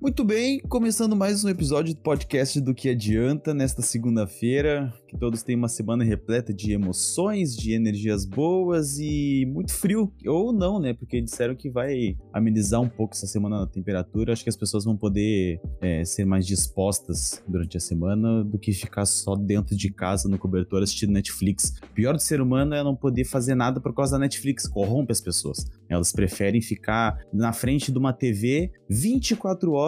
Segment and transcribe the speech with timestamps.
[0.00, 4.94] Muito bem, começando mais um episódio do podcast do que adianta nesta segunda-feira.
[5.08, 10.12] Que todos tenham uma semana repleta de emoções, de energias boas e muito frio.
[10.24, 10.94] Ou não, né?
[10.94, 14.32] Porque disseram que vai amenizar um pouco essa semana na temperatura.
[14.32, 18.72] Acho que as pessoas vão poder é, ser mais dispostas durante a semana do que
[18.72, 21.74] ficar só dentro de casa no cobertor assistindo Netflix.
[21.82, 24.68] O pior do ser humano é não poder fazer nada por causa da Netflix.
[24.68, 25.66] Corrompe as pessoas.
[25.88, 29.87] Elas preferem ficar na frente de uma TV 24 horas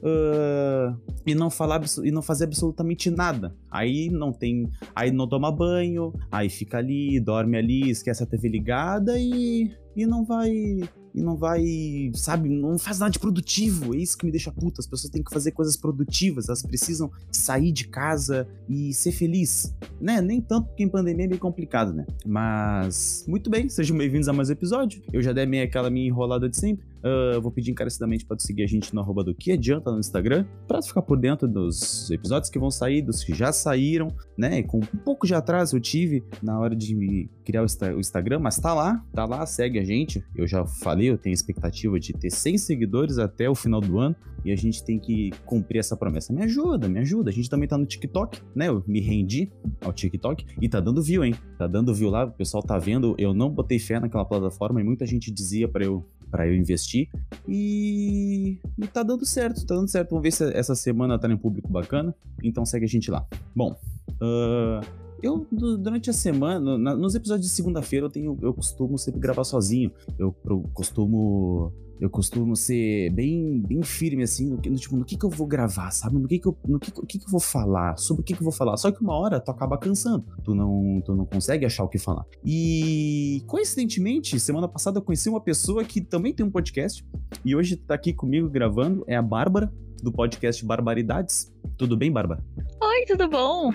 [0.00, 3.56] Uh, e não falar e não fazer absolutamente nada.
[3.68, 8.48] Aí não tem, aí não toma banho, aí fica ali, dorme ali, esquece a TV
[8.48, 10.78] ligada e e não vai
[11.18, 13.94] e não vai, sabe, não faz nada de produtivo.
[13.94, 14.80] É isso que me deixa puta.
[14.80, 19.74] As pessoas têm que fazer coisas produtivas, elas precisam sair de casa e ser feliz,
[20.00, 20.20] né?
[20.20, 22.06] Nem tanto porque em pandemia é bem complicado, né?
[22.24, 25.02] Mas muito bem, sejam bem-vindos a mais um episódio.
[25.12, 26.86] Eu já dei meio aquela minha enrolada de sempre.
[26.98, 30.44] Uh, vou pedir encarecidamente para seguir a gente no arroba do que adianta no Instagram,
[30.66, 34.62] para ficar por dentro dos episódios que vão sair, dos que já saíram, né?
[34.64, 38.74] Com um pouco de atraso eu tive na hora de criar o, Instagram, mas tá
[38.74, 40.24] lá, tá lá, segue a gente.
[40.34, 44.14] Eu já falei, eu tenho expectativa de ter 100 seguidores até o final do ano
[44.44, 46.32] e a gente tem que cumprir essa promessa.
[46.32, 47.30] Me ajuda, me ajuda.
[47.30, 48.68] A gente também tá no TikTok, né?
[48.68, 51.34] Eu me rendi ao TikTok e tá dando view, hein?
[51.58, 53.14] Tá dando view lá, o pessoal tá vendo.
[53.18, 57.08] Eu não botei fé naquela plataforma e muita gente dizia para eu para eu investir.
[57.46, 60.10] E, e tá dando certo, tá dando certo.
[60.10, 62.14] Vamos ver se essa semana tá em público bacana.
[62.42, 63.26] Então segue a gente lá.
[63.56, 63.74] Bom,
[64.20, 69.44] uh, eu, durante a semana, nos episódios de segunda-feira, eu tenho, eu costumo sempre gravar
[69.44, 69.92] sozinho.
[70.18, 75.16] Eu, eu costumo eu costumo ser bem, bem firme, assim, no, no, tipo, no que
[75.16, 76.16] que eu vou gravar, sabe?
[76.16, 78.40] No que que eu, no que, que que eu vou falar, sobre o que que
[78.40, 78.76] eu vou falar.
[78.76, 81.98] Só que uma hora tu acaba cansando, tu não, tu não consegue achar o que
[81.98, 82.24] falar.
[82.44, 87.04] E, coincidentemente, semana passada eu conheci uma pessoa que também tem um podcast,
[87.44, 89.72] e hoje tá aqui comigo gravando, é a Bárbara,
[90.02, 91.52] do podcast Barbaridades.
[91.76, 92.44] Tudo bem, Bárbara?
[92.80, 93.72] Oi, tudo bom?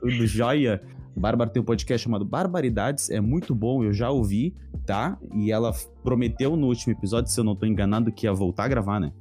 [0.00, 0.80] Tudo jóia?
[1.18, 4.54] Bárbara tem um podcast chamado Barbaridades, é muito bom, eu já ouvi,
[4.86, 5.18] tá?
[5.34, 8.68] E ela prometeu no último episódio, se eu não tô enganado, que ia voltar a
[8.68, 9.12] gravar, né?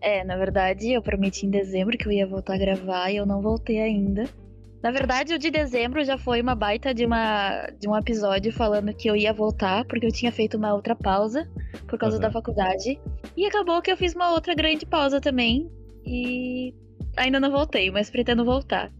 [0.00, 3.26] É, na verdade, eu prometi em dezembro que eu ia voltar a gravar e eu
[3.26, 4.24] não voltei ainda.
[4.82, 8.94] Na verdade, o de dezembro já foi uma baita de, uma, de um episódio falando
[8.94, 11.46] que eu ia voltar, porque eu tinha feito uma outra pausa
[11.86, 12.22] por causa uhum.
[12.22, 12.98] da faculdade.
[13.36, 15.70] E acabou que eu fiz uma outra grande pausa também.
[16.06, 16.74] E
[17.16, 18.92] Ainda não voltei, mas pretendo voltar.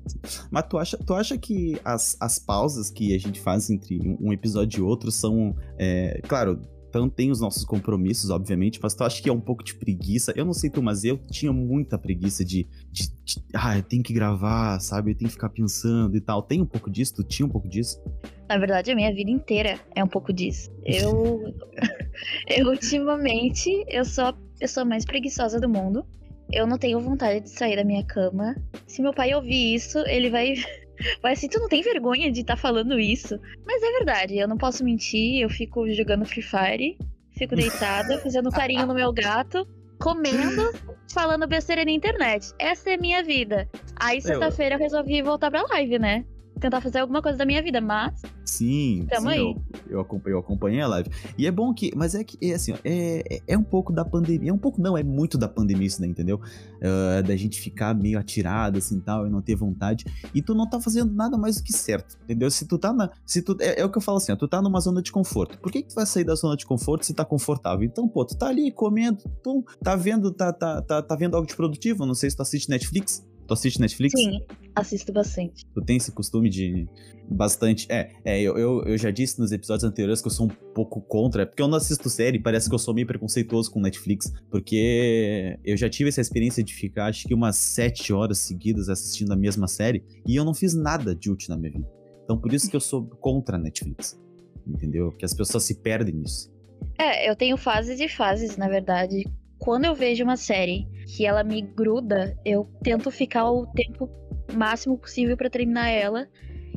[0.51, 4.33] Mas tu acha, tu acha que as, as pausas que a gente faz entre um
[4.33, 5.57] episódio e outro são.
[5.79, 6.61] É, claro,
[6.91, 10.33] então tem os nossos compromissos, obviamente, mas tu acha que é um pouco de preguiça?
[10.35, 14.03] Eu não sei tu, mas eu tinha muita preguiça de, de, de ah, eu tenho
[14.03, 15.13] que gravar, sabe?
[15.13, 16.43] Eu tenho que ficar pensando e tal.
[16.43, 17.15] Tem um pouco disso?
[17.15, 18.03] Tu tinha um pouco disso?
[18.49, 20.69] Na verdade, a minha vida inteira é um pouco disso.
[20.85, 21.55] Eu,
[22.49, 26.05] eu ultimamente, eu sou a pessoa mais preguiçosa do mundo
[26.53, 28.57] eu não tenho vontade de sair da minha cama.
[28.87, 30.55] Se meu pai ouvir isso, ele vai.
[31.23, 33.41] Vai assim, tu não tem vergonha de estar tá falando isso?
[33.67, 36.99] Mas é verdade, eu não posso mentir, eu fico jogando Free Fire,
[37.39, 39.67] fico deitada, fazendo carinho no meu gato,
[39.99, 40.73] comendo,
[41.11, 42.53] falando besteira na internet.
[42.59, 43.67] Essa é a minha vida.
[43.97, 46.23] Aí sexta-feira eu resolvi voltar pra live, né?
[46.61, 48.21] Tentar fazer alguma coisa da minha vida, mas.
[48.45, 51.11] Sim, sim eu, eu, acompanhei, eu acompanhei a live.
[51.37, 51.91] E é bom que.
[51.97, 54.51] Mas é que, é assim, ó, é, é, é um pouco da pandemia.
[54.51, 56.07] É um pouco, não, é muito da pandemia isso, né?
[56.07, 56.41] Entendeu?
[56.77, 60.05] Uh, da gente ficar meio atirado, assim tal, e não ter vontade.
[60.35, 62.51] E tu não tá fazendo nada mais do que certo, entendeu?
[62.51, 63.11] Se tu tá na.
[63.25, 65.11] Se tu, é, é o que eu falo assim, ó, tu tá numa zona de
[65.11, 65.59] conforto.
[65.59, 67.85] Por que, que tu vai sair da zona de conforto se tá confortável?
[67.85, 71.47] Então, pô, tu tá ali comendo, pum, tá vendo, tá, tá, tá, tá vendo algo
[71.47, 72.05] de produtivo?
[72.05, 73.25] Não sei se tu assiste Netflix.
[73.47, 74.13] Tu assiste Netflix?
[74.17, 74.41] Sim,
[74.81, 75.65] assisto bastante.
[75.75, 76.89] Tu tem esse costume de
[77.29, 77.87] bastante.
[77.91, 81.01] É, é eu, eu, eu, já disse nos episódios anteriores que eu sou um pouco
[81.01, 85.59] contra, porque eu não assisto série, parece que eu sou meio preconceituoso com Netflix, porque
[85.65, 89.37] eu já tive essa experiência de ficar, acho que umas sete horas seguidas assistindo a
[89.37, 91.89] mesma série, e eu não fiz nada de útil na minha vida.
[92.25, 94.21] Então por isso que eu sou contra a Netflix.
[94.67, 95.11] Entendeu?
[95.13, 96.53] Que as pessoas se perdem nisso.
[96.99, 99.25] É, eu tenho fases e fases, na verdade
[99.61, 104.09] quando eu vejo uma série que ela me gruda, eu tento ficar o tempo
[104.53, 106.29] máximo possível para terminar ela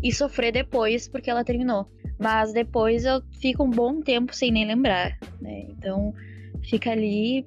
[0.02, 1.88] e sofrer depois porque ela terminou.
[2.20, 5.66] Mas depois eu fico um bom tempo sem nem lembrar, né?
[5.70, 6.14] Então
[6.62, 7.46] fica ali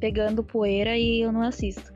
[0.00, 1.92] pegando poeira e eu não assisto.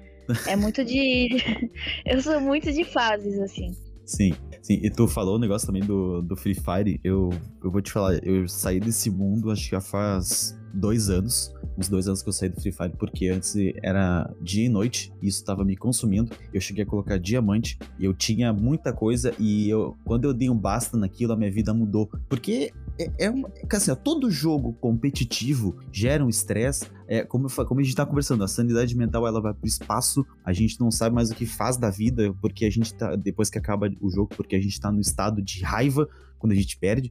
[0.46, 1.28] É muito de.
[2.06, 3.74] eu sou muito de fases, assim.
[4.04, 4.32] Sim,
[4.62, 4.80] sim.
[4.82, 7.00] E tu falou o negócio também do, do Free Fire.
[7.02, 7.30] Eu,
[7.62, 11.88] eu vou te falar, eu saí desse mundo acho que já faz dois anos, uns
[11.88, 15.28] dois anos que eu saí do Free Fire, porque antes era dia e noite, e
[15.28, 16.32] isso estava me consumindo.
[16.52, 20.56] Eu cheguei a colocar diamante, eu tinha muita coisa, e eu, quando eu dei um
[20.56, 22.10] basta naquilo, a minha vida mudou.
[22.28, 26.86] Porque é, é uma, assim, ó, todo jogo competitivo gera um estresse.
[27.08, 30.24] É, como, eu, como a gente tá conversando, a sanidade mental ela vai pro espaço,
[30.44, 33.50] a gente não sabe mais o que faz da vida, porque a gente tá, depois
[33.50, 36.08] que acaba o jogo, porque a gente tá no estado de raiva
[36.38, 37.10] quando a gente perde.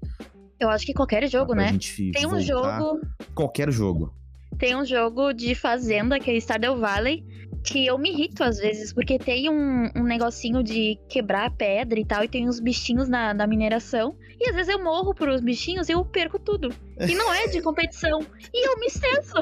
[0.62, 1.72] Eu acho que qualquer jogo, né?
[2.12, 3.02] Tem um jogo.
[3.34, 4.14] Qualquer jogo.
[4.60, 7.26] Tem um jogo de fazenda, que é Stardew Valley,
[7.64, 12.06] que eu me irrito às vezes, porque tem um, um negocinho de quebrar pedra e
[12.06, 14.16] tal, e tem uns bichinhos na, na mineração.
[14.40, 16.70] E às vezes eu morro por os bichinhos e eu perco tudo.
[17.00, 18.20] E não é de competição.
[18.54, 19.34] E eu me estresso.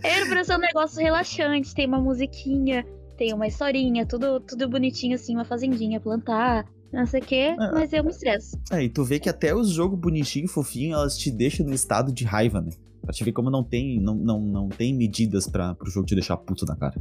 [0.00, 2.86] Era pra ser um negócio relaxante, tem uma musiquinha,
[3.18, 7.70] tem uma historinha, tudo, tudo bonitinho assim, uma fazendinha, plantar, não sei o quê, ah,
[7.72, 8.56] mas eu me estresso.
[8.70, 12.12] É, e tu vê que até os jogos bonitinhos, fofinhos, elas te deixam no estado
[12.12, 12.70] de raiva, né?
[13.00, 16.14] Pra te ver como não tem, não, não, não tem medidas para pro jogo te
[16.14, 16.94] deixar puto na cara.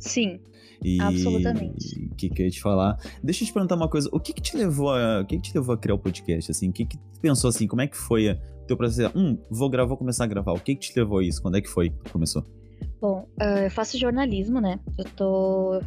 [0.00, 0.40] Sim.
[0.82, 2.08] E, Absolutamente.
[2.10, 2.98] O que, que eu ia te falar?
[3.22, 4.08] Deixa eu te perguntar uma coisa.
[4.12, 6.50] O que que te levou a, o que que te levou a criar o podcast?
[6.50, 7.66] Assim, o que que tu pensou assim?
[7.66, 9.16] Como é que foi o teu processo?
[9.16, 10.52] Hum, vou gravar, vou começar a gravar.
[10.52, 11.42] O que que te levou a isso?
[11.42, 12.44] Quando é que foi começou?
[13.00, 14.80] Bom, uh, eu faço jornalismo, né?
[14.98, 15.80] Eu tô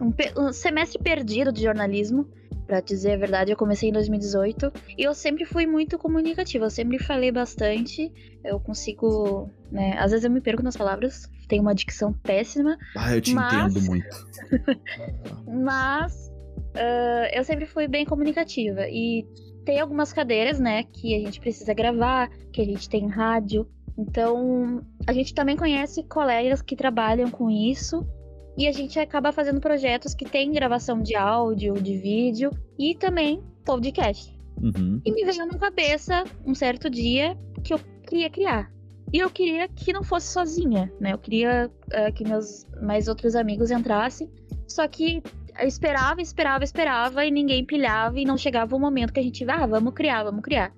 [0.00, 0.12] um,
[0.42, 2.28] um semestre perdido de jornalismo.
[2.66, 6.70] Pra dizer a verdade, eu comecei em 2018 e eu sempre fui muito comunicativa, eu
[6.70, 8.12] sempre falei bastante,
[8.44, 9.96] eu consigo, né?
[9.96, 12.76] Às vezes eu me perco nas palavras, tenho uma dicção péssima.
[12.96, 13.76] Ah, eu te mas...
[13.76, 14.26] entendo muito.
[15.46, 16.28] mas
[16.74, 19.24] uh, eu sempre fui bem comunicativa e
[19.64, 23.68] tem algumas cadeiras, né, que a gente precisa gravar, que a gente tem rádio.
[23.96, 28.04] Então, a gente também conhece colegas que trabalham com isso
[28.56, 33.42] e a gente acaba fazendo projetos que tem gravação de áudio, de vídeo e também
[33.64, 34.34] podcast.
[34.62, 35.00] Uhum.
[35.04, 38.72] E me veio na cabeça um certo dia que eu queria criar.
[39.12, 41.12] E eu queria que não fosse sozinha, né?
[41.12, 44.30] Eu queria uh, que meus mais outros amigos entrassem.
[44.66, 45.22] Só que
[45.58, 49.44] eu esperava, esperava, esperava e ninguém pilhava e não chegava o momento que a gente,
[49.48, 50.72] ah, vamos criar, vamos criar.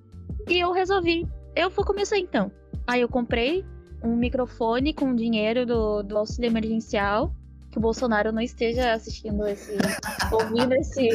[0.48, 2.50] E eu resolvi, eu vou começar então.
[2.86, 3.64] Aí eu comprei
[4.02, 7.34] um microfone com dinheiro do, do auxílio emergencial
[7.70, 9.72] que o Bolsonaro não esteja assistindo esse.
[10.32, 11.08] ouvindo esse.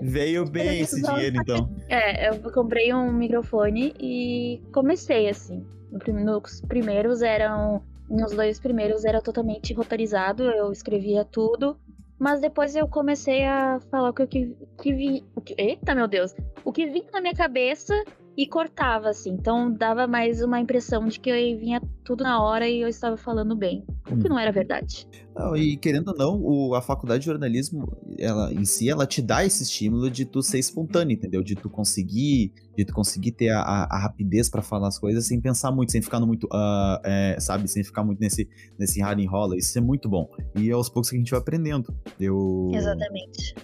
[0.00, 1.70] Veio bem esse dinheiro, então.
[1.88, 5.66] É, eu comprei um microfone e comecei assim.
[5.90, 7.82] Nos primeiros eram.
[8.08, 11.78] Nos dois primeiros era totalmente roteirizado, eu escrevia tudo.
[12.18, 15.24] Mas depois eu comecei a falar o que, que, que vi.
[15.34, 16.34] O que, eita, meu Deus!
[16.64, 17.94] O que vinha na minha cabeça
[18.36, 19.30] e cortava, assim.
[19.30, 23.16] Então dava mais uma impressão de que eu vinha tudo na hora e eu estava
[23.16, 23.84] falando bem.
[24.10, 24.30] O que hum.
[24.30, 25.06] não era verdade.
[25.34, 27.86] Não, e querendo ou não, o, a faculdade de jornalismo,
[28.18, 31.42] ela em si, ela te dá esse estímulo de tu ser espontâneo, entendeu?
[31.42, 35.26] De tu conseguir, de tu conseguir ter a, a, a rapidez para falar as coisas
[35.26, 38.48] sem pensar muito, sem ficar no muito, uh, é, sabe, sem ficar muito nesse,
[38.78, 39.56] nesse raro enrola.
[39.56, 40.28] Isso é muito bom.
[40.54, 41.94] E aos poucos que a gente vai aprendendo.
[42.18, 42.70] Eu...
[42.74, 43.54] Exatamente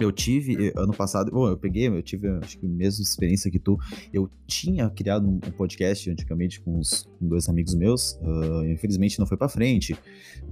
[0.00, 3.58] eu tive ano passado, bom, eu peguei, eu tive acho que a mesma experiência que
[3.58, 3.78] tu.
[4.12, 9.26] Eu tinha criado um, podcast antigamente com, uns, com dois amigos meus, uh, infelizmente não
[9.26, 9.96] foi para frente,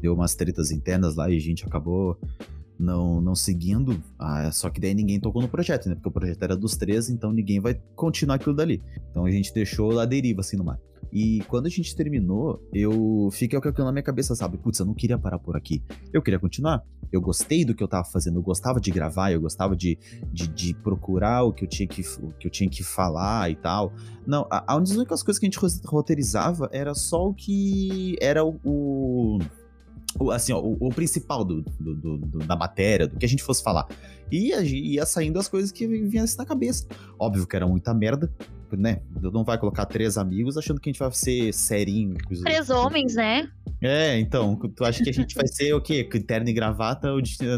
[0.00, 2.18] deu umas tretas internas lá e a gente acabou
[2.78, 5.94] não, não seguindo, ah, só que daí ninguém tocou no projeto, né?
[5.94, 8.82] Porque o projeto era dos três, então ninguém vai continuar aquilo dali.
[9.10, 10.78] Então a gente deixou a deriva assim no mar.
[11.12, 14.58] E quando a gente terminou, eu fiquei com aquilo na minha cabeça, sabe?
[14.58, 15.82] Putz, eu não queria parar por aqui.
[16.12, 16.84] Eu queria continuar.
[17.16, 19.98] Eu gostei do que eu tava fazendo, eu gostava de gravar, eu gostava de,
[20.32, 23.56] de, de procurar o que, eu tinha que, o que eu tinha que falar e
[23.56, 23.92] tal.
[24.26, 28.58] Não, a, a únicas coisas que a gente roteirizava era só o que era o,
[28.64, 29.38] o
[30.30, 33.62] assim, ó, o, o, principal do, do, do, da matéria, do que a gente fosse
[33.62, 33.86] falar.
[34.30, 36.86] E ia, ia saindo as coisas que viessem na cabeça.
[37.18, 38.32] Óbvio que era muita merda,
[38.72, 39.00] né?
[39.20, 42.16] Não vai colocar três amigos achando que a gente vai ser serinho.
[42.42, 43.48] Três homens, né?
[43.80, 46.02] É, então, tu acha que a gente vai ser o quê?
[46.26, 47.08] Terno e gravata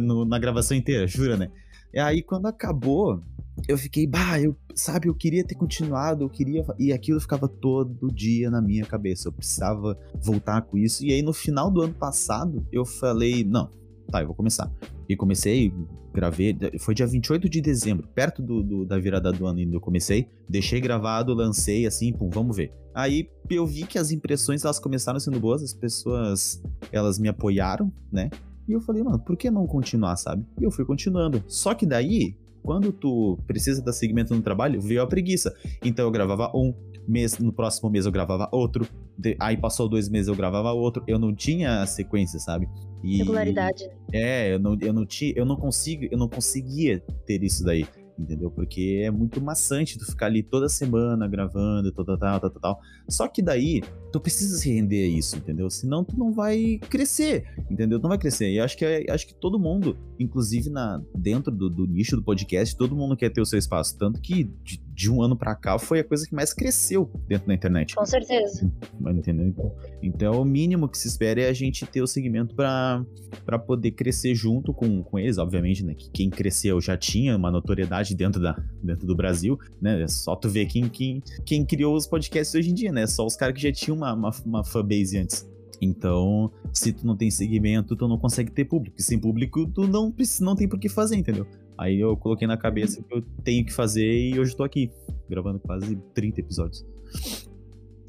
[0.00, 1.50] no, na gravação inteira, jura, né?
[1.92, 3.22] E aí, quando acabou,
[3.66, 6.64] eu fiquei, bah, eu, sabe, eu queria ter continuado, eu queria.
[6.78, 9.28] E aquilo ficava todo dia na minha cabeça.
[9.28, 11.04] Eu precisava voltar com isso.
[11.04, 13.70] E aí, no final do ano passado, eu falei, não,
[14.10, 14.70] tá, eu vou começar.
[15.08, 15.72] E comecei,
[16.12, 19.80] gravei, foi dia 28 de dezembro, perto do, do, da virada do ano ainda eu
[19.80, 22.72] comecei, deixei gravado, lancei assim, pum, vamos ver.
[22.94, 27.92] Aí eu vi que as impressões elas começaram sendo boas, as pessoas elas me apoiaram,
[28.10, 28.28] né?
[28.68, 30.44] E eu falei, mano, por que não continuar, sabe?
[30.60, 31.42] E eu fui continuando.
[31.46, 35.54] Só que daí, quando tu precisa dar segmento no trabalho, veio a preguiça.
[35.82, 36.74] Então eu gravava um,
[37.08, 38.86] mês, no próximo mês eu gravava outro,
[39.16, 41.02] de, aí passou dois meses eu gravava outro.
[41.06, 42.68] Eu não tinha sequência, sabe?
[43.02, 43.88] E, Regularidade.
[44.12, 47.86] É, eu não, eu não tinha, eu não consigo, eu não conseguia ter isso daí
[48.18, 48.50] entendeu?
[48.50, 52.80] Porque é muito maçante tu ficar ali toda semana gravando, tal, tal, tal, tal.
[53.08, 53.82] Só que daí,
[54.12, 55.70] tu precisa se render a isso, entendeu?
[55.70, 57.98] Senão tu não vai crescer, entendeu?
[57.98, 58.50] Tu não vai crescer.
[58.50, 62.22] E acho que, é, acho que todo mundo, inclusive na, dentro do, do, nicho do
[62.22, 63.96] podcast, todo mundo quer ter o seu espaço.
[63.96, 67.48] Tanto que de, de um ano para cá foi a coisa que mais cresceu dentro
[67.48, 67.94] da internet.
[67.94, 68.70] Com certeza.
[69.00, 69.46] Entendeu?
[69.46, 69.72] Então,
[70.02, 74.34] então o mínimo que se espera é a gente ter o segmento para poder crescer
[74.34, 75.94] junto com, com eles, obviamente, né?
[75.94, 80.02] Que quem cresceu já tinha uma notoriedade dentro, da, dentro do Brasil, né?
[80.02, 83.06] É só tu ver quem, quem, quem criou os podcasts hoje em dia, né?
[83.06, 85.48] Só os caras que já tinham uma, uma, uma fanbase antes.
[85.80, 88.96] Então, se tu não tem segmento, tu não consegue ter público.
[88.98, 91.46] E sem público, tu não, não tem por que fazer, entendeu?
[91.76, 94.90] Aí eu coloquei na cabeça que eu tenho que fazer e hoje eu tô aqui,
[95.28, 96.84] gravando quase 30 episódios.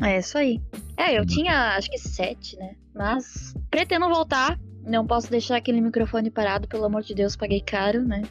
[0.02, 0.62] É isso aí.
[0.98, 1.26] É, eu uhum.
[1.28, 2.76] tinha acho que sete, né?
[2.96, 4.60] Mas pretendo voltar.
[4.84, 8.24] Não posso deixar aquele microfone parado, pelo amor de Deus, paguei caro, né?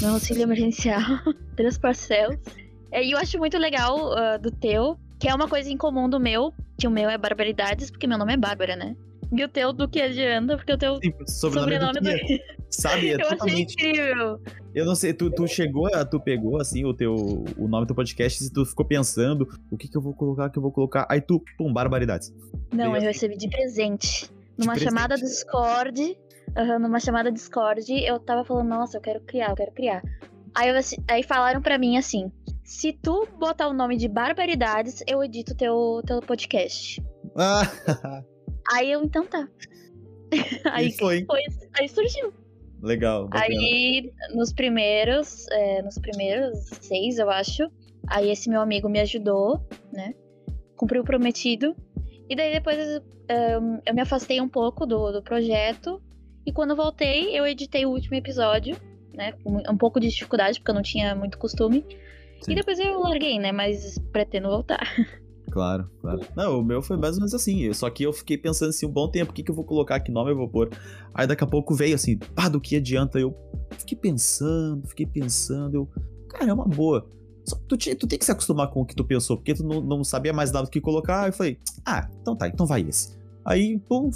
[0.00, 1.00] Meu auxílio emergencial,
[1.56, 2.38] três parcelas.
[2.90, 6.08] É, e eu acho muito legal uh, do teu, que é uma coisa em comum
[6.08, 8.94] do meu, que o meu é barbaridades, porque meu nome é Bárbara, né?
[9.34, 12.42] E o teu do que adianta, porque o teu Sim, sobrenome, sobrenome do, do...
[12.68, 13.74] Sabe, é eu totalmente...
[13.78, 14.40] achei incrível.
[14.74, 17.14] Eu não sei, tu, tu chegou, tu pegou assim o teu
[17.56, 20.50] o nome do podcast e tu ficou pensando o que que eu vou colocar, o
[20.50, 21.06] que eu vou colocar.
[21.10, 22.30] Aí tu, pum, barbaridades.
[22.72, 23.06] Não, eu assim.
[23.06, 24.30] recebi de presente.
[24.58, 25.16] Numa chamada.
[25.16, 26.16] Discord,
[26.56, 30.02] uhum, numa chamada Discord, eu tava falando, nossa, eu quero criar, eu quero criar.
[30.54, 30.74] Aí, eu,
[31.08, 32.30] aí falaram para mim assim:
[32.64, 37.02] se tu botar o nome de Barbaridades, eu edito teu, teu podcast.
[37.36, 37.62] Ah.
[38.72, 39.48] aí eu, então tá.
[40.72, 41.24] aí e foi.
[41.24, 41.40] foi.
[41.78, 42.32] Aí surgiu.
[42.82, 43.28] Legal.
[43.28, 43.44] Bacana.
[43.44, 47.68] Aí, nos primeiros, é, nos primeiros seis, eu acho,
[48.08, 49.60] aí esse meu amigo me ajudou,
[49.92, 50.14] né?
[50.76, 51.76] Cumpriu o prometido.
[52.32, 52.78] E daí depois
[53.60, 56.00] um, eu me afastei um pouco do, do projeto.
[56.46, 58.74] E quando voltei, eu editei o último episódio,
[59.12, 59.32] né?
[59.44, 61.84] Com um pouco de dificuldade, porque eu não tinha muito costume.
[62.40, 62.52] Sim.
[62.52, 63.52] E depois eu larguei, né?
[63.52, 64.80] Mas pretendo voltar.
[65.50, 66.20] Claro, claro.
[66.34, 67.70] Não, o meu foi mais ou menos assim.
[67.74, 70.00] Só que eu fiquei pensando assim um bom tempo, o que, que eu vou colocar,
[70.00, 70.70] que nome eu vou pôr.
[71.12, 73.20] Aí daqui a pouco veio assim, pá, do que adianta?
[73.20, 73.36] Eu
[73.78, 75.88] fiquei pensando, fiquei pensando, eu.
[76.30, 77.06] Cara, é uma boa.
[77.68, 79.80] Tu, te, tu tem que se acostumar com o que tu pensou, porque tu não,
[79.80, 81.26] não sabia mais nada do que colocar.
[81.26, 83.20] Eu falei, ah, então tá, então vai esse.
[83.44, 84.10] Aí, pum,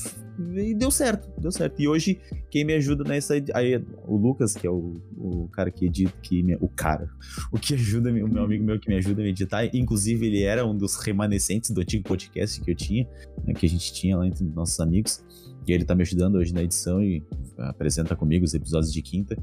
[0.55, 1.81] e deu certo, deu certo.
[1.81, 3.35] E hoje, quem me ajuda nessa.
[3.55, 7.09] Aí, o Lucas, que é o, o cara que edita, que me, o cara,
[7.51, 9.65] o que ajuda, o meu amigo meu que me ajuda a editar.
[9.75, 13.09] Inclusive, ele era um dos remanescentes do antigo podcast que eu tinha,
[13.45, 15.25] né, que a gente tinha lá entre nossos amigos.
[15.67, 17.25] E ele tá me ajudando hoje na edição e
[17.59, 19.37] apresenta comigo os episódios de quinta.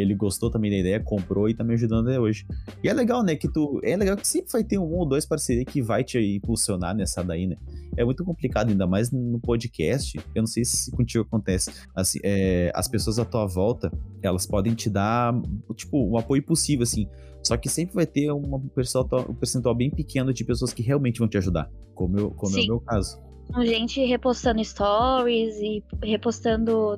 [0.00, 2.46] Ele gostou também da ideia, comprou e tá me ajudando até hoje.
[2.82, 3.80] E é legal, né, que tu...
[3.82, 7.22] É legal que sempre vai ter um ou dois parceiros que vai te impulsionar nessa
[7.22, 7.56] daí, né?
[7.96, 10.18] É muito complicado, ainda mais no podcast.
[10.34, 11.70] Eu não sei se contigo acontece.
[11.94, 15.34] Assim, é, as pessoas à tua volta, elas podem te dar,
[15.74, 17.08] tipo, um apoio possível, assim.
[17.42, 21.18] Só que sempre vai ter uma percentual, um percentual bem pequeno de pessoas que realmente
[21.18, 21.70] vão te ajudar.
[21.94, 23.28] Como, eu, como é o meu caso
[23.64, 26.96] gente repostando stories e repostando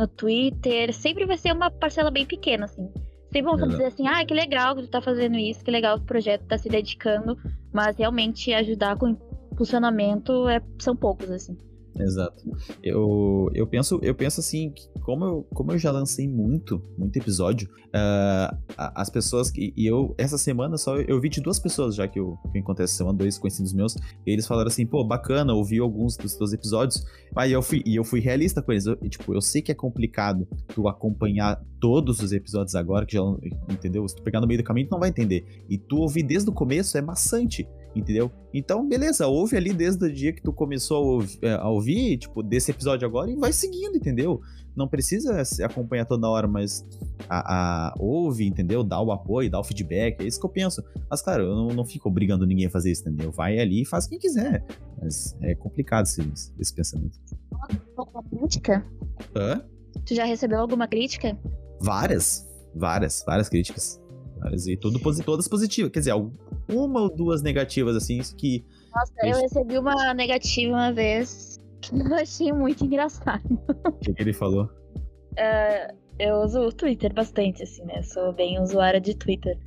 [0.00, 0.92] no Twitter.
[0.92, 2.90] Sempre vai ser uma parcela bem pequena, assim.
[3.32, 6.02] Sempre vão dizer assim, ah, que legal que tu tá fazendo isso, que legal que
[6.02, 7.38] o projeto tá se dedicando,
[7.72, 9.16] mas realmente ajudar com
[9.52, 11.56] impulsionamento é, são poucos, assim.
[12.02, 12.44] Exato.
[12.82, 17.16] Eu, eu, penso, eu penso assim, que como eu, como eu já lancei muito, muito
[17.16, 19.72] episódio, uh, as pessoas que.
[19.76, 22.60] E eu, essa semana só eu vi de duas pessoas já que eu, que eu
[22.60, 26.52] encontrei essa semana, dois conhecidos meus, eles falaram assim, pô, bacana, ouvi alguns dos teus
[26.52, 27.04] episódios.
[27.36, 28.86] Aí eu fui, e eu fui realista com eles.
[28.86, 33.22] Eu, tipo, eu sei que é complicado tu acompanhar todos os episódios agora, que já,
[33.68, 34.06] entendeu?
[34.08, 35.44] Se tu pegar no meio do caminho, tu não vai entender.
[35.68, 38.30] E tu ouvir desde o começo é maçante entendeu?
[38.52, 42.42] Então, beleza, ouve ali desde o dia que tu começou a ouvir, é, ouvir, tipo,
[42.42, 44.40] desse episódio agora e vai seguindo, entendeu?
[44.76, 46.86] Não precisa se acompanhar toda hora, mas
[47.28, 48.82] a, a, ouve, entendeu?
[48.84, 50.82] Dá o apoio, dá o feedback, é isso que eu penso.
[51.08, 53.32] Mas, claro, eu não, não fico obrigando ninguém a fazer isso, entendeu?
[53.32, 54.64] Vai ali e faz quem quiser.
[55.00, 56.22] Mas é complicado esse,
[56.58, 57.18] esse pensamento.
[57.96, 58.86] Alguma crítica?
[59.34, 59.62] Hã?
[60.06, 61.38] Tu já recebeu alguma crítica?
[61.80, 64.00] Várias, várias, várias críticas.
[64.38, 65.90] Várias, e tudo, todas positivas.
[65.92, 66.14] Quer dizer,
[66.72, 68.64] uma ou duas negativas, assim, que.
[68.94, 73.42] Nossa, eu recebi uma negativa uma vez que eu achei muito engraçado.
[73.84, 74.64] O que, que ele falou?
[75.32, 78.02] Uh, eu uso o Twitter bastante, assim, né?
[78.02, 79.58] Sou bem usuária de Twitter.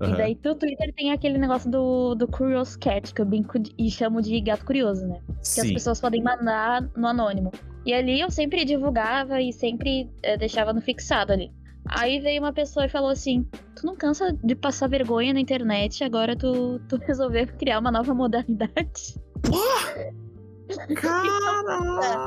[0.00, 0.10] Uhum.
[0.10, 3.90] E daí no Twitter tem aquele negócio do, do Curious Cat, que eu brinco e
[3.90, 5.20] chamo de gato curioso, né?
[5.40, 5.62] Sim.
[5.62, 7.52] Que as pessoas podem mandar no anônimo.
[7.86, 11.50] E ali eu sempre divulgava e sempre é, deixava no fixado ali.
[11.86, 13.44] Aí veio uma pessoa e falou assim:
[13.76, 18.14] Tu não cansa de passar vergonha na internet, agora tu, tu resolveu criar uma nova
[18.14, 19.20] modalidade.
[20.96, 22.24] Caralho!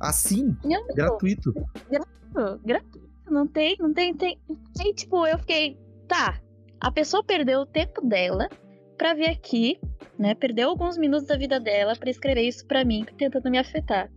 [0.00, 0.56] Assim?
[0.64, 1.52] Não, gratuito.
[1.90, 3.06] Gratuito, gratuito.
[3.28, 4.38] Não tem, não tem, tem.
[4.80, 6.40] Aí, tipo, eu fiquei, tá.
[6.80, 8.48] A pessoa perdeu o tempo dela
[8.96, 9.80] pra vir aqui,
[10.18, 10.34] né?
[10.34, 14.10] Perdeu alguns minutos da vida dela pra escrever isso pra mim, tentando me afetar.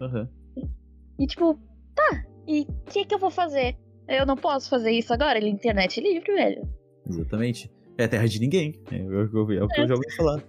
[0.00, 0.28] Uhum.
[1.18, 1.58] E, tipo,
[1.94, 3.76] tá, e o que, que eu vou fazer?
[4.08, 5.38] Eu não posso fazer isso agora?
[5.38, 6.68] Ele internet livre, velho.
[7.08, 7.70] Exatamente.
[7.96, 8.80] É terra de ninguém.
[8.90, 10.42] É, é, o que eu já ouvi falar.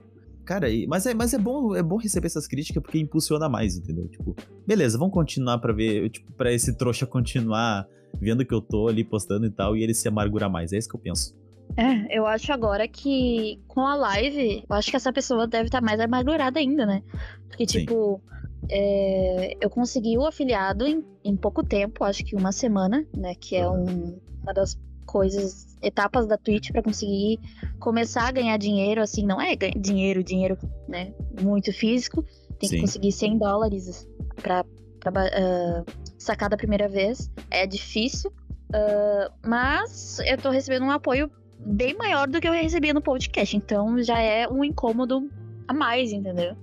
[0.46, 4.08] Cara, mas é, mas é bom, é bom receber essas críticas porque impulsiona mais, entendeu?
[4.10, 4.36] Tipo,
[4.68, 7.88] beleza, vamos continuar para ver, tipo, para esse trouxa continuar
[8.20, 10.74] vendo que eu tô ali postando e tal e ele se amargurar mais.
[10.74, 11.36] É isso que eu penso.
[11.78, 15.80] É, eu acho agora que com a live, eu acho que essa pessoa deve estar
[15.80, 17.02] tá mais amargurada ainda, né?
[17.48, 17.86] Porque, Sim.
[18.70, 23.36] É, eu consegui o afiliado em, em, pouco tempo, acho que uma semana, né?
[23.36, 27.40] Que é um, uma das coisas, etapas da Twitch para conseguir
[27.80, 32.26] começar a ganhar dinheiro, assim, não é dinheiro, dinheiro, né, muito físico,
[32.60, 32.76] tem Sim.
[32.76, 34.08] que conseguir 100 dólares
[34.42, 35.86] para uh,
[36.18, 38.32] sacar da primeira vez, é difícil,
[38.70, 41.30] uh, mas eu tô recebendo um apoio
[41.60, 45.30] bem maior do que eu recebia no podcast, então já é um incômodo
[45.68, 46.56] a mais, entendeu?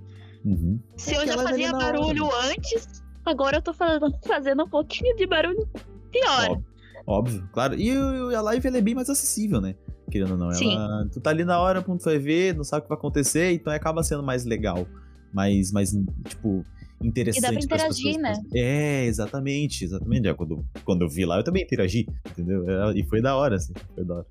[0.43, 0.79] Uhum.
[0.97, 5.67] Se eu já fazia barulho antes, agora eu tô fazendo, fazendo um pouquinho de barulho
[6.11, 6.51] pior.
[6.51, 6.71] Óbvio.
[7.07, 7.75] Óbvio, claro.
[7.75, 7.91] E
[8.35, 9.75] a live ela é bem mais acessível, né?
[10.09, 10.51] Querendo ou não.
[10.51, 10.73] Sim.
[10.73, 13.51] Ela, tu tá ali na hora, tu vai ver, não sabe o que vai acontecer,
[13.53, 14.85] então acaba sendo mais legal.
[15.33, 15.91] Mais, mais
[16.27, 16.65] tipo,
[17.01, 17.39] interessante.
[17.39, 18.33] E dá pra interagir, né?
[18.53, 20.27] É, exatamente, exatamente.
[20.27, 22.69] É, quando, quando eu vi lá, eu também interagi, entendeu?
[22.69, 24.25] É, e foi da hora, assim, foi da hora.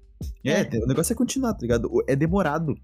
[0.45, 1.91] É, é, o negócio é continuar, tá ligado?
[2.07, 2.75] É demorado.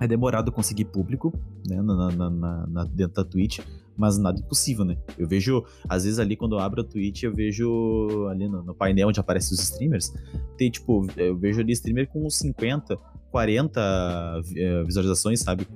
[0.00, 1.32] É demorado conseguir público,
[1.66, 3.60] né, na, na, na, dentro da Twitch
[3.96, 4.96] mas nada impossível, né?
[5.16, 8.74] Eu vejo, às vezes ali quando eu abro a Twitch, eu vejo ali no, no
[8.74, 10.12] painel onde aparecem os streamers,
[10.56, 12.96] tem tipo, eu vejo ali streamer com uns 50,
[13.30, 14.42] 40
[14.86, 15.66] visualizações, sabe,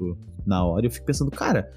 [0.47, 1.71] na hora, eu fico pensando, cara,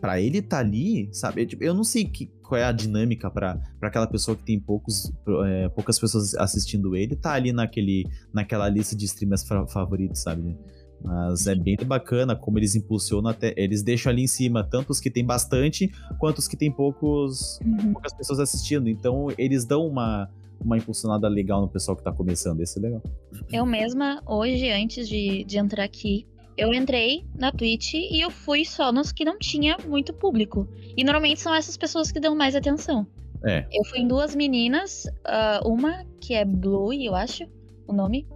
[0.00, 1.44] para ele tá ali, sabe?
[1.46, 5.12] Tipo, eu não sei que, qual é a dinâmica para aquela pessoa que tem poucos,
[5.46, 10.56] é, poucas pessoas assistindo ele, tá ali naquele, naquela lista de streamers favoritos, sabe?
[11.02, 13.52] Mas é bem bacana como eles impulsionam até.
[13.56, 17.58] Eles deixam ali em cima tanto os que tem bastante, quanto os que tem poucos,
[17.60, 17.92] uhum.
[17.92, 18.88] poucas pessoas assistindo.
[18.88, 22.60] Então eles dão uma, uma impulsionada legal no pessoal que tá começando.
[22.60, 23.02] Esse é legal.
[23.52, 26.26] Eu mesma, hoje, antes de, de entrar aqui,
[26.56, 30.68] eu entrei na Twitch e eu fui só nos que não tinha muito público.
[30.96, 33.06] E normalmente são essas pessoas que dão mais atenção.
[33.44, 33.66] É.
[33.70, 37.44] Eu fui em duas meninas, uh, uma que é Blue, eu acho,
[37.86, 38.26] o nome.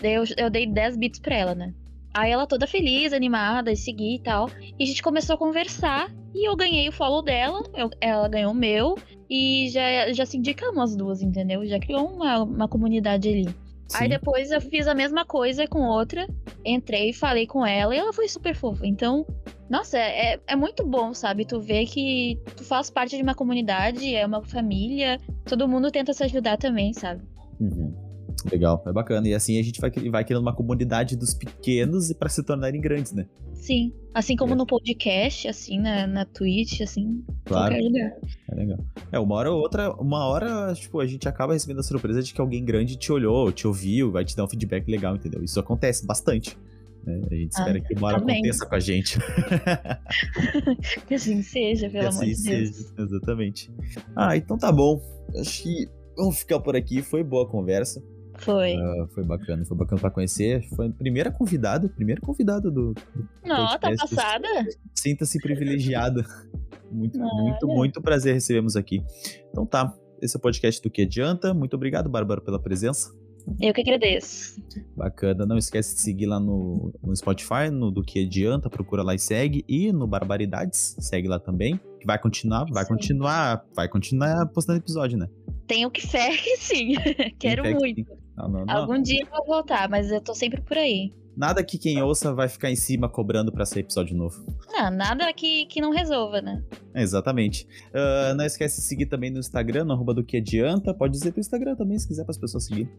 [0.00, 1.74] Daí eu, eu dei 10 bits pra ela, né?
[2.14, 4.48] Aí ela toda feliz, animada, e seguir e tal.
[4.78, 6.10] E a gente começou a conversar.
[6.34, 8.96] E eu ganhei o follow dela, eu, ela ganhou o meu.
[9.28, 11.64] E já, já se indicamos as duas, entendeu?
[11.66, 13.48] Já criou uma, uma comunidade ali.
[13.88, 13.98] Sim.
[13.98, 16.26] Aí depois eu fiz a mesma coisa com outra.
[16.64, 18.86] Entrei, falei com ela e ela foi super fofa.
[18.86, 19.26] Então,
[19.68, 21.44] nossa, é, é muito bom, sabe?
[21.44, 25.18] Tu vê que tu faz parte de uma comunidade, é uma família.
[25.44, 27.22] Todo mundo tenta se ajudar também, sabe?
[27.60, 28.01] Uhum.
[28.50, 29.28] Legal, é bacana.
[29.28, 32.80] E assim a gente vai, vai criando uma comunidade dos pequenos e para se tornarem
[32.80, 33.26] grandes, né?
[33.54, 33.92] Sim.
[34.12, 34.56] Assim como é.
[34.56, 37.74] no podcast, assim, na, na Twitch, assim, claro.
[37.74, 38.12] qualquer lugar.
[38.50, 38.78] É legal.
[39.10, 42.34] É, uma hora ou outra, uma hora, tipo, a gente acaba recebendo a surpresa de
[42.34, 45.42] que alguém grande te olhou, te ouviu, vai te dar um feedback legal, entendeu?
[45.42, 46.58] Isso acontece bastante.
[47.04, 47.20] Né?
[47.30, 48.36] A gente espera ah, que uma hora também.
[48.36, 49.18] aconteça com a gente.
[51.06, 52.76] que assim seja, pelo que amor assim de Deus.
[52.76, 53.70] Seja, exatamente.
[54.14, 55.00] Ah, então tá bom.
[55.38, 57.02] Acho que vamos ficar por aqui.
[57.02, 58.02] Foi boa a conversa.
[58.38, 58.74] Foi.
[58.76, 60.62] Uh, foi bacana, foi bacana pra conhecer.
[60.74, 62.92] Foi a primeira convidada, primeira convidada do.
[62.94, 64.48] do Não, tá passada.
[64.94, 66.24] Sinta-se privilegiada.
[66.90, 69.02] Muito, muito, muito prazer recebemos aqui.
[69.50, 71.54] Então tá, esse é o podcast do Que Adianta.
[71.54, 73.12] Muito obrigado, Bárbara, pela presença.
[73.60, 74.62] Eu que agradeço.
[74.96, 75.44] Bacana.
[75.44, 79.18] Não esquece de seguir lá no, no Spotify, no Do Que Adianta, procura lá e
[79.18, 79.64] segue.
[79.68, 81.80] E no Barbaridades, segue lá também.
[82.00, 82.90] Que vai continuar, vai sim.
[82.90, 85.28] continuar, vai continuar postando episódio, né?
[85.66, 86.94] Tenho que que sim.
[87.38, 88.06] Quero muito.
[88.36, 88.76] Não, não, não.
[88.76, 91.12] Algum dia eu vou voltar, mas eu tô sempre por aí.
[91.36, 94.44] Nada que quem ouça vai ficar em cima cobrando para ser episódio novo.
[94.70, 96.62] Não, nada que, que não resolva, né?
[96.94, 97.66] exatamente.
[97.88, 100.92] Uh, não esquece de seguir também no Instagram, no arroba do que adianta.
[100.92, 102.90] Pode dizer pro Instagram também, se quiser para as pessoas seguir.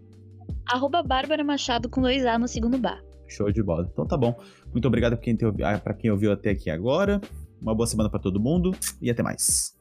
[0.66, 3.04] Arroba Bárbara Machado com dois A no segundo bar.
[3.28, 3.88] Show de bola.
[3.92, 4.36] Então tá bom.
[4.72, 5.46] Muito obrigado pra quem, te,
[5.84, 7.22] pra quem ouviu até aqui agora.
[7.62, 9.76] Uma boa semana para todo mundo e até mais.